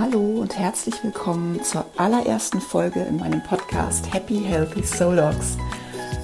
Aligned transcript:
Hallo 0.00 0.40
und 0.40 0.58
herzlich 0.58 0.94
willkommen 1.04 1.62
zur 1.62 1.84
allerersten 1.98 2.58
Folge 2.58 3.00
in 3.00 3.18
meinem 3.18 3.42
Podcast 3.42 4.10
Happy 4.14 4.42
Healthy 4.42 4.82
Soul 4.82 5.16
Dogs. 5.16 5.58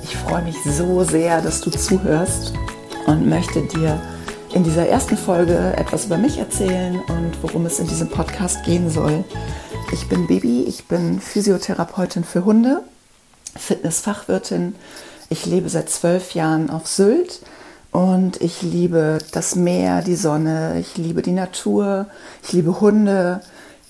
Ich 0.02 0.16
freue 0.16 0.44
mich 0.44 0.56
so 0.64 1.04
sehr, 1.04 1.42
dass 1.42 1.60
du 1.60 1.70
zuhörst 1.70 2.54
und 3.06 3.28
möchte 3.28 3.60
dir 3.66 4.00
in 4.54 4.64
dieser 4.64 4.88
ersten 4.88 5.18
Folge 5.18 5.74
etwas 5.76 6.06
über 6.06 6.16
mich 6.16 6.38
erzählen 6.38 7.02
und 7.08 7.32
worum 7.42 7.66
es 7.66 7.78
in 7.78 7.86
diesem 7.86 8.08
Podcast 8.08 8.64
gehen 8.64 8.88
soll. 8.88 9.24
Ich 9.92 10.08
bin 10.08 10.26
Bibi, 10.26 10.62
ich 10.62 10.86
bin 10.86 11.20
Physiotherapeutin 11.20 12.24
für 12.24 12.46
Hunde, 12.46 12.82
Fitnessfachwirtin. 13.56 14.74
Ich 15.28 15.44
lebe 15.44 15.68
seit 15.68 15.90
zwölf 15.90 16.32
Jahren 16.32 16.70
auf 16.70 16.86
Sylt 16.86 17.42
und 17.92 18.40
ich 18.40 18.62
liebe 18.62 19.18
das 19.32 19.54
Meer, 19.54 20.00
die 20.00 20.16
Sonne, 20.16 20.78
ich 20.80 20.96
liebe 20.96 21.20
die 21.20 21.32
Natur, 21.32 22.06
ich 22.42 22.54
liebe 22.54 22.80
Hunde, 22.80 23.42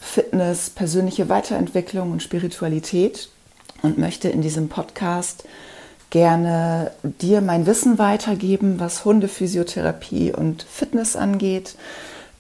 Fitness, 0.07 0.71
persönliche 0.71 1.29
Weiterentwicklung 1.29 2.13
und 2.13 2.23
Spiritualität 2.23 3.29
und 3.83 3.99
möchte 3.99 4.29
in 4.29 4.41
diesem 4.41 4.69
Podcast 4.69 5.45
gerne 6.11 6.93
dir 7.03 7.41
mein 7.41 7.67
Wissen 7.67 7.99
weitergeben, 7.99 8.79
was 8.79 9.05
Hundephysiotherapie 9.05 10.33
und 10.33 10.63
Fitness 10.63 11.17
angeht. 11.17 11.75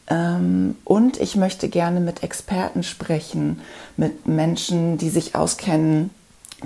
Ähm, 0.08 0.76
und 0.84 1.20
ich 1.20 1.36
möchte 1.36 1.68
gerne 1.68 2.00
mit 2.00 2.22
Experten 2.22 2.82
sprechen, 2.84 3.60
mit 3.96 4.26
Menschen, 4.26 4.98
die 4.98 5.10
sich 5.10 5.34
auskennen 5.34 6.10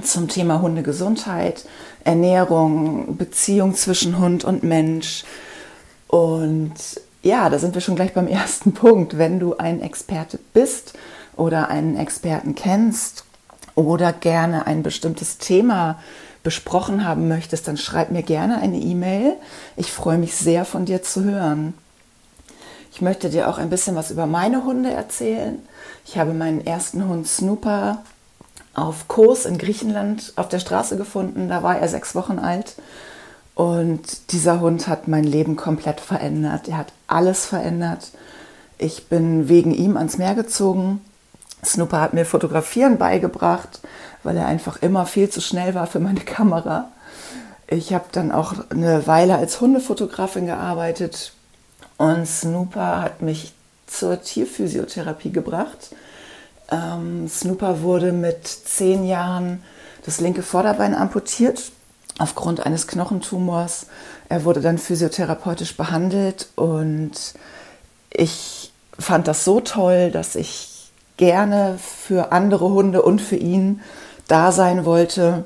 zum 0.02 0.28
Thema 0.28 0.60
Hundegesundheit, 0.60 1.64
Ernährung, 2.04 3.16
Beziehung 3.16 3.74
zwischen 3.74 4.18
Hund 4.18 4.44
und 4.44 4.62
Mensch. 4.62 5.24
Und 6.06 6.74
ja, 7.22 7.48
da 7.50 7.58
sind 7.58 7.74
wir 7.74 7.80
schon 7.80 7.96
gleich 7.96 8.14
beim 8.14 8.28
ersten 8.28 8.72
Punkt. 8.72 9.18
Wenn 9.18 9.38
du 9.38 9.56
ein 9.56 9.82
Experte 9.82 10.38
bist 10.52 10.94
oder 11.36 11.68
einen 11.68 11.96
Experten 11.96 12.54
kennst 12.54 13.24
oder 13.74 14.12
gerne 14.12 14.66
ein 14.66 14.82
bestimmtes 14.82 15.38
Thema 15.38 15.98
besprochen 16.42 17.04
haben 17.04 17.28
möchtest, 17.28 17.68
dann 17.68 17.76
schreib 17.76 18.10
mir 18.10 18.22
gerne 18.22 18.58
eine 18.58 18.78
E-Mail. 18.78 19.34
Ich 19.76 19.92
freue 19.92 20.18
mich 20.18 20.34
sehr 20.34 20.64
von 20.64 20.86
dir 20.86 21.02
zu 21.02 21.24
hören. 21.24 21.74
Ich 22.92 23.00
möchte 23.00 23.30
dir 23.30 23.48
auch 23.48 23.58
ein 23.58 23.70
bisschen 23.70 23.94
was 23.94 24.10
über 24.10 24.26
meine 24.26 24.64
Hunde 24.64 24.90
erzählen. 24.90 25.58
Ich 26.06 26.18
habe 26.18 26.32
meinen 26.32 26.66
ersten 26.66 27.06
Hund 27.06 27.26
Snooper 27.26 28.02
auf 28.74 29.08
Kos 29.08 29.44
in 29.44 29.58
Griechenland 29.58 30.32
auf 30.36 30.48
der 30.48 30.58
Straße 30.58 30.96
gefunden. 30.96 31.48
Da 31.48 31.62
war 31.62 31.78
er 31.78 31.88
sechs 31.88 32.14
Wochen 32.14 32.38
alt. 32.38 32.74
Und 33.60 34.32
dieser 34.32 34.60
Hund 34.60 34.88
hat 34.88 35.06
mein 35.06 35.24
Leben 35.24 35.54
komplett 35.54 36.00
verändert. 36.00 36.66
Er 36.66 36.78
hat 36.78 36.94
alles 37.06 37.44
verändert. 37.44 38.08
Ich 38.78 39.08
bin 39.08 39.50
wegen 39.50 39.74
ihm 39.74 39.98
ans 39.98 40.16
Meer 40.16 40.34
gezogen. 40.34 41.02
Snooper 41.62 42.00
hat 42.00 42.14
mir 42.14 42.24
Fotografieren 42.24 42.96
beigebracht, 42.96 43.80
weil 44.22 44.38
er 44.38 44.46
einfach 44.46 44.80
immer 44.80 45.04
viel 45.04 45.28
zu 45.28 45.42
schnell 45.42 45.74
war 45.74 45.86
für 45.86 46.00
meine 46.00 46.20
Kamera. 46.24 46.90
Ich 47.66 47.92
habe 47.92 48.06
dann 48.12 48.32
auch 48.32 48.54
eine 48.70 49.06
Weile 49.06 49.36
als 49.36 49.60
Hundefotografin 49.60 50.46
gearbeitet 50.46 51.34
und 51.98 52.26
Snooper 52.26 53.02
hat 53.02 53.20
mich 53.20 53.52
zur 53.86 54.22
Tierphysiotherapie 54.22 55.32
gebracht. 55.32 55.90
Ähm, 56.70 57.28
Snooper 57.28 57.82
wurde 57.82 58.12
mit 58.12 58.46
zehn 58.48 59.04
Jahren 59.04 59.62
das 60.06 60.18
linke 60.18 60.42
Vorderbein 60.42 60.94
amputiert 60.94 61.72
aufgrund 62.18 62.64
eines 62.64 62.86
Knochentumors. 62.86 63.86
Er 64.28 64.44
wurde 64.44 64.60
dann 64.60 64.78
physiotherapeutisch 64.78 65.76
behandelt 65.76 66.48
und 66.56 67.12
ich 68.10 68.72
fand 68.98 69.28
das 69.28 69.44
so 69.44 69.60
toll, 69.60 70.10
dass 70.10 70.36
ich 70.36 70.90
gerne 71.16 71.78
für 71.78 72.32
andere 72.32 72.70
Hunde 72.70 73.02
und 73.02 73.20
für 73.20 73.36
ihn 73.36 73.80
da 74.28 74.52
sein 74.52 74.84
wollte, 74.84 75.44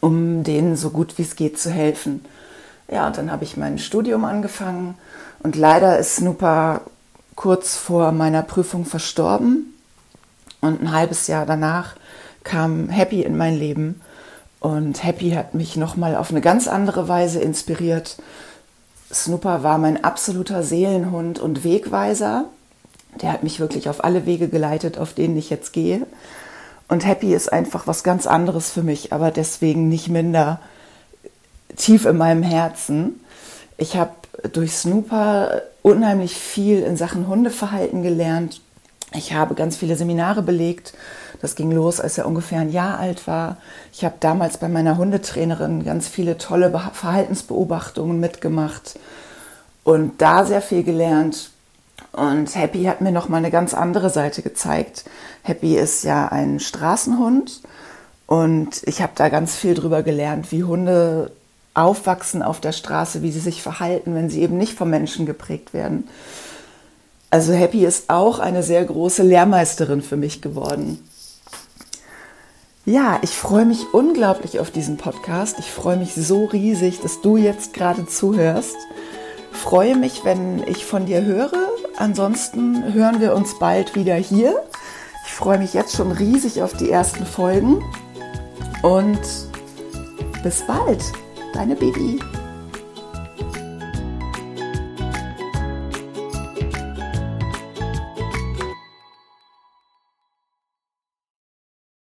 um 0.00 0.42
denen 0.42 0.76
so 0.76 0.90
gut 0.90 1.18
wie 1.18 1.22
es 1.22 1.36
geht 1.36 1.58
zu 1.58 1.70
helfen. 1.70 2.24
Ja, 2.90 3.06
und 3.06 3.18
dann 3.18 3.32
habe 3.32 3.44
ich 3.44 3.56
mein 3.56 3.78
Studium 3.78 4.24
angefangen 4.24 4.96
und 5.40 5.56
leider 5.56 5.98
ist 5.98 6.16
Snooper 6.16 6.82
kurz 7.34 7.76
vor 7.76 8.12
meiner 8.12 8.42
Prüfung 8.42 8.84
verstorben. 8.84 9.74
Und 10.60 10.80
ein 10.80 10.92
halbes 10.92 11.26
Jahr 11.26 11.46
danach 11.46 11.94
kam 12.42 12.88
Happy 12.88 13.22
in 13.22 13.36
mein 13.36 13.56
Leben. 13.56 14.00
Und 14.66 15.04
Happy 15.04 15.30
hat 15.30 15.54
mich 15.54 15.76
nochmal 15.76 16.16
auf 16.16 16.30
eine 16.30 16.40
ganz 16.40 16.66
andere 16.66 17.06
Weise 17.06 17.38
inspiriert. 17.38 18.16
Snooper 19.12 19.62
war 19.62 19.78
mein 19.78 20.02
absoluter 20.02 20.64
Seelenhund 20.64 21.38
und 21.38 21.62
Wegweiser. 21.62 22.46
Der 23.22 23.32
hat 23.32 23.44
mich 23.44 23.60
wirklich 23.60 23.88
auf 23.88 24.02
alle 24.02 24.26
Wege 24.26 24.48
geleitet, 24.48 24.98
auf 24.98 25.12
denen 25.12 25.36
ich 25.36 25.50
jetzt 25.50 25.72
gehe. 25.72 26.04
Und 26.88 27.06
Happy 27.06 27.32
ist 27.32 27.52
einfach 27.52 27.86
was 27.86 28.02
ganz 28.02 28.26
anderes 28.26 28.72
für 28.72 28.82
mich, 28.82 29.12
aber 29.12 29.30
deswegen 29.30 29.88
nicht 29.88 30.08
minder 30.08 30.58
tief 31.76 32.04
in 32.04 32.16
meinem 32.16 32.42
Herzen. 32.42 33.20
Ich 33.78 33.96
habe 33.96 34.14
durch 34.52 34.72
Snooper 34.72 35.62
unheimlich 35.82 36.34
viel 36.34 36.82
in 36.82 36.96
Sachen 36.96 37.28
Hundeverhalten 37.28 38.02
gelernt 38.02 38.62
ich 39.16 39.32
habe 39.32 39.54
ganz 39.54 39.76
viele 39.76 39.96
Seminare 39.96 40.42
belegt. 40.42 40.92
Das 41.40 41.54
ging 41.54 41.70
los, 41.70 42.00
als 42.00 42.18
er 42.18 42.26
ungefähr 42.26 42.60
ein 42.60 42.72
Jahr 42.72 42.98
alt 42.98 43.26
war. 43.26 43.56
Ich 43.92 44.04
habe 44.04 44.16
damals 44.20 44.58
bei 44.58 44.68
meiner 44.68 44.96
Hundetrainerin 44.96 45.84
ganz 45.84 46.08
viele 46.08 46.38
tolle 46.38 46.70
Verhaltensbeobachtungen 46.92 48.18
mitgemacht 48.20 48.98
und 49.84 50.20
da 50.20 50.44
sehr 50.44 50.62
viel 50.62 50.82
gelernt. 50.82 51.50
Und 52.12 52.54
Happy 52.54 52.84
hat 52.84 53.00
mir 53.00 53.12
noch 53.12 53.28
mal 53.28 53.38
eine 53.38 53.50
ganz 53.50 53.74
andere 53.74 54.10
Seite 54.10 54.42
gezeigt. 54.42 55.04
Happy 55.42 55.76
ist 55.76 56.04
ja 56.04 56.28
ein 56.28 56.60
Straßenhund 56.60 57.60
und 58.26 58.82
ich 58.84 59.02
habe 59.02 59.12
da 59.14 59.28
ganz 59.28 59.54
viel 59.54 59.74
drüber 59.74 60.02
gelernt, 60.02 60.50
wie 60.52 60.64
Hunde 60.64 61.30
aufwachsen 61.74 62.42
auf 62.42 62.60
der 62.60 62.72
Straße, 62.72 63.22
wie 63.22 63.30
sie 63.30 63.40
sich 63.40 63.62
verhalten, 63.62 64.14
wenn 64.14 64.30
sie 64.30 64.40
eben 64.40 64.56
nicht 64.56 64.76
vom 64.76 64.88
Menschen 64.90 65.26
geprägt 65.26 65.74
werden. 65.74 66.08
Also 67.36 67.52
Happy 67.52 67.84
ist 67.84 68.08
auch 68.08 68.38
eine 68.38 68.62
sehr 68.62 68.82
große 68.82 69.22
Lehrmeisterin 69.22 70.00
für 70.00 70.16
mich 70.16 70.40
geworden. 70.40 71.06
Ja, 72.86 73.18
ich 73.20 73.32
freue 73.32 73.66
mich 73.66 73.92
unglaublich 73.92 74.58
auf 74.58 74.70
diesen 74.70 74.96
Podcast. 74.96 75.58
Ich 75.58 75.70
freue 75.70 75.98
mich 75.98 76.14
so 76.14 76.46
riesig, 76.46 77.00
dass 77.02 77.20
du 77.20 77.36
jetzt 77.36 77.74
gerade 77.74 78.06
zuhörst. 78.06 78.78
Freue 79.52 79.96
mich, 79.96 80.24
wenn 80.24 80.66
ich 80.66 80.86
von 80.86 81.04
dir 81.04 81.26
höre. 81.26 81.52
Ansonsten 81.98 82.94
hören 82.94 83.20
wir 83.20 83.34
uns 83.34 83.58
bald 83.58 83.94
wieder 83.94 84.14
hier. 84.14 84.58
Ich 85.26 85.34
freue 85.34 85.58
mich 85.58 85.74
jetzt 85.74 85.94
schon 85.94 86.12
riesig 86.12 86.62
auf 86.62 86.72
die 86.72 86.90
ersten 86.90 87.26
Folgen. 87.26 87.84
Und 88.82 89.20
bis 90.42 90.62
bald, 90.66 91.04
deine 91.52 91.76
Baby. 91.76 92.18